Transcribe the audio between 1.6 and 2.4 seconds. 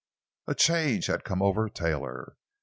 Taylor.